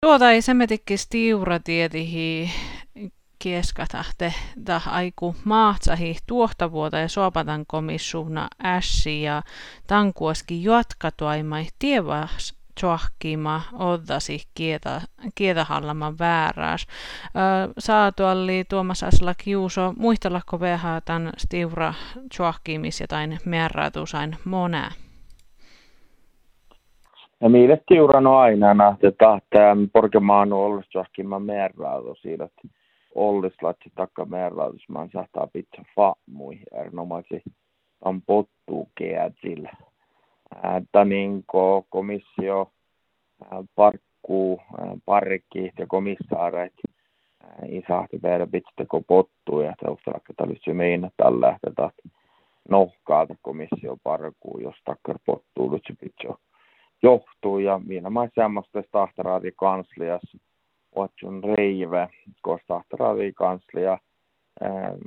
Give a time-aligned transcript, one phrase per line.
[0.00, 2.50] Tuota ei semmetikki stiura tietihi
[3.38, 9.42] kieskatahte ta aiku mahtsahi tuohtavuota ja suopatan komissuuna ässi ja
[9.86, 15.00] tankuoski jatkatuaimai tievas tjohkima oddasi kietä,
[15.34, 16.86] kietahallaman vääräs.
[17.78, 20.60] Saatu oli Tuomas Asla Kiuso, muistelakko
[21.04, 21.94] tämän stiura
[22.36, 24.92] tjohkimis ja tain määrätusain monää?
[27.40, 29.40] Ja meille tiuran on aina, että
[29.92, 32.68] porkemaan ollut tjohkiman määrätu siitä, että
[33.14, 37.50] ollislatsi takka määrätus, man saattaa pitää faamui erinomaisesti
[38.00, 39.70] on pottuu keätsillä
[40.76, 41.44] että niin
[41.88, 42.70] komissio
[43.74, 44.60] parkkuu,
[45.04, 46.72] parkki ja komissaaret
[47.68, 51.90] i sahti tehdä pitstäkö pottuu ja taustalakka olisi meina tällä, että
[52.68, 55.94] nohkaalta komissio parkkuu, jos takkar pottuu, nyt se
[57.02, 60.36] johtuu ja minä mä semmoista tahtaraadi kanslias
[60.96, 62.08] Watson reive,
[62.42, 63.98] koska tahtaraadi kanslia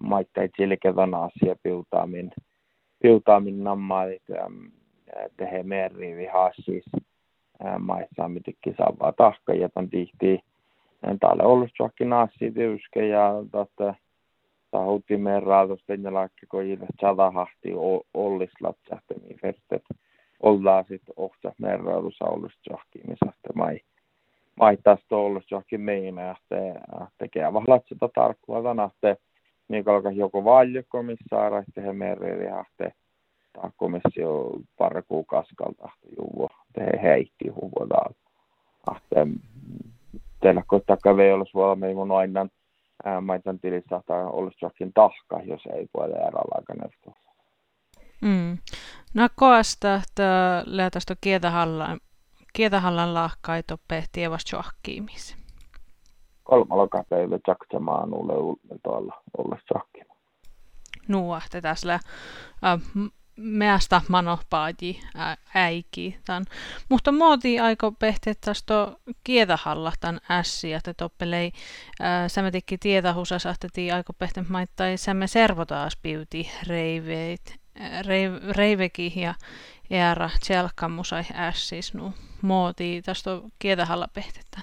[0.00, 2.32] maittai tilkevan asia piltaamin,
[3.02, 4.22] piltaamin nammait
[5.36, 6.84] tehe merri vi hassis
[7.78, 10.40] maissa mitikki saa tahka ja tämän tihti
[11.20, 13.94] täällä ollut jokin assi tyyske ja tästä
[14.70, 17.72] tahutti merraatus tänne laikki kun ilme sada hahti
[18.14, 19.38] ollis latsahti niin
[20.44, 22.52] ollaan sit ohta merraadus ollut
[22.94, 23.80] niin sahte mai
[24.56, 26.80] mai tästä ollut jokin meina että
[27.18, 29.16] tekee vahlatseta tarkkua tänahte
[29.68, 32.92] niin kalkas joku valjokomissaara että he merri hahte
[33.52, 38.00] ta komissio pari kuukaskalta juvo te heitti huvoda
[38.86, 39.26] ahte
[40.40, 42.46] teillä koittaa kävi olisi valmiin mun aina
[43.20, 46.88] maitan tilissä tai olisi jokin tahka, jos ei voi jäädä aikana
[48.24, 48.58] Mm.
[49.14, 52.00] No koasta, että lähtästä kietähallan,
[52.52, 55.36] kietähallan lahkai toppe tievas johkiimis.
[56.44, 60.14] Kolmalla kapeille jaksamaan ulle tuolla olla johkiimis.
[61.08, 62.00] Nuo, tässä äh,
[63.36, 65.00] meästä manopaaji
[65.54, 66.18] äiki.
[66.24, 66.44] Tän.
[66.88, 68.74] Mutta muoti aiko pehti tästä
[69.24, 71.52] kiedahalla tämän ässi, että toppelei
[72.28, 77.63] sämetikki tietahusas sahteti aiko pehti maittai sämme servotaas piuti reiveit,
[78.56, 79.34] reivekin ja
[79.90, 82.12] jäära tjelkkamusai ässis nu
[82.42, 84.62] muoti tästä kiedahalla pehtetän.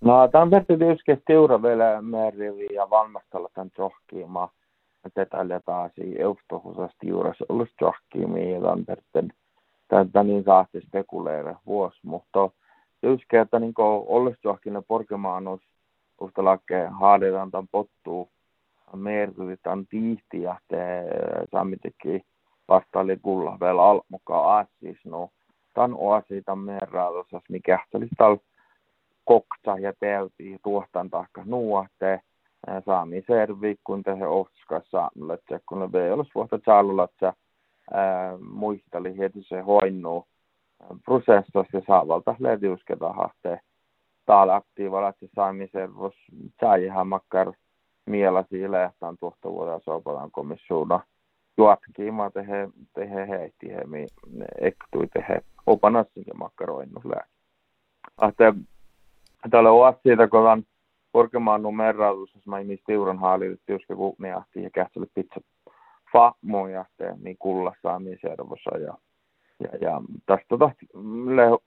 [0.00, 4.48] No, tämän verran tietysti teura vielä määrivi ja valmistella tämän johkiimaan
[5.30, 9.32] tällä taas eustohusasti juures ollut johkimiilan perten
[9.88, 12.50] tätä niin saasti spekuleera vuosi, mutta
[13.02, 15.60] just että niin ollut johkina porkemaanus
[16.36, 18.28] lakke haadetaan tämän pottuu
[18.96, 20.78] merkitytään tiihti ja te
[21.50, 22.22] saamitekki
[22.68, 25.28] vastaali kulla vielä almukaan assis no
[25.74, 27.78] tämän oasi tämän merraadosas mikä.
[27.94, 28.36] Oli tal
[29.24, 32.20] koksa ja telti tuohtan taakka nuote
[32.86, 35.38] saami servi, kun te ohtskas saamille,
[35.68, 37.32] kun ne ei olisi vuotta tjallulla, että
[38.50, 40.26] muisteli heti se hoinnu
[41.04, 43.60] prosessos ja saavalta lediusketa hahte
[44.26, 46.14] täällä aktiivalla, että saami servos
[46.58, 47.52] tjäjihän makkar
[48.06, 51.00] mielasi lehtaan tuosta vuotta sopalan komissuuna
[51.56, 54.06] juotkiima tehe, tehe heitti he mi
[54.60, 57.26] ektui tehe opanassin ja makkaroinnus lää.
[58.16, 58.54] Ahte
[59.50, 60.62] täällä on siitä, kun on
[61.12, 65.40] korkeamman numeratus, jos mä ei mistä euron haalille, työskä kunniahti ja kähtselle pizza
[66.12, 66.84] fammoja,
[67.22, 68.94] niin kullassa niin servossa ja,
[69.60, 70.86] ja, ja tästä tahti
[71.26, 71.58] le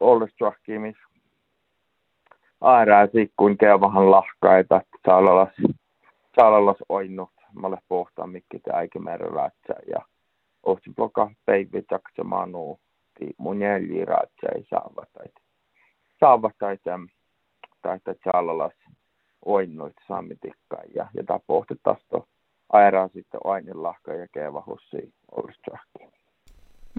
[0.00, 1.02] ollessa missä
[2.60, 5.48] aärääsi, kuin kevahan lahkaita, saalalas,
[6.40, 7.30] saalalas oinnut,
[7.60, 9.98] mä olen pohtaan mikki te äikimäärä rätsä ja
[10.62, 12.80] ohti bloka päivä taksa manu,
[13.38, 15.40] mun jälji rätsä ei saavat taita.
[16.20, 17.00] Saavat taita
[17.96, 18.72] että Charlolas
[19.44, 22.06] oinnoit sammitikkaan ja, ja tämä pohti taas
[22.72, 25.14] aeraa sitten ainelahka ja keva hussi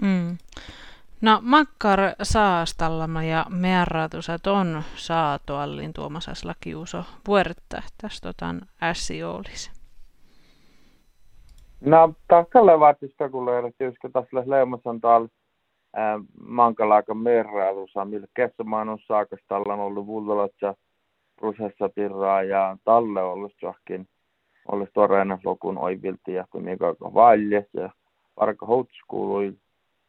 [0.02, 0.36] Mm.
[1.20, 7.04] No makkar saastallama ja merratusat on saatu allin tuomasas lakiuso.
[7.28, 9.70] Vuoretta tästä otan ässi olisi.
[11.80, 15.28] No, takkalle vaatista kun löydät, jos tässä leimassa on täällä
[16.46, 20.74] mankalaaka merrailussa, millä kesämaan on saakastalla ollut vuodellat ja
[21.36, 24.08] prosessapirraa ja talle ollut johonkin
[24.72, 27.90] olisi todennäköisesti lokun oivilti ja kun mikä valjes ja
[28.40, 29.56] varka houtskului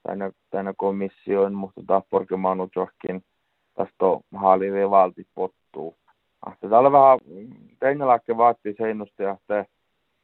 [0.09, 3.23] tänä, tänä komissioon, mutta taas porkemaan johonkin
[3.73, 5.97] tästä haalivi valti pottuu.
[6.45, 7.19] Ahte täällä vähän
[7.79, 9.65] teinäläkke vaatii seinusta ja te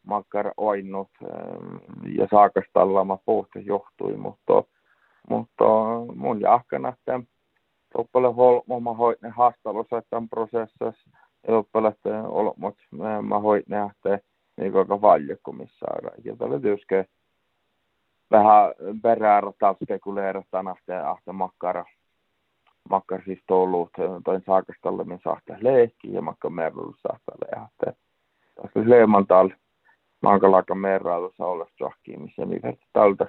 [0.03, 1.09] makkar oinnut
[2.17, 4.63] ja saakastalla mä pohti johtui, mutta,
[5.29, 5.63] mutta
[6.15, 7.19] mun jahkana, että
[7.93, 11.09] Toppele holmo mä hoit ne haastelussa tämän prosessissa.
[11.47, 11.95] Ja toppele
[12.27, 12.75] olmot
[13.21, 14.19] mä hoit ne ahte
[14.57, 16.11] niin aika paljon komissaara.
[16.23, 17.05] Ja tällä tyyske
[18.37, 21.85] vähän perään taas spekuleerataan ahte ahte makkara
[22.89, 23.89] makkar siis tullut
[24.25, 27.99] toin saakastalle min sahte leikki ja makka merrullu sahte lehte.
[28.55, 29.49] Tässä leemantal
[30.21, 33.27] mankalaka merrailussa olla johkiin, missä mikä tältä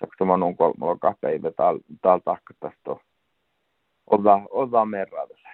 [0.00, 1.50] Saksa man on kolmella päivä
[2.02, 2.96] täällä takka tästä
[4.10, 5.45] olla, olla merrailussa.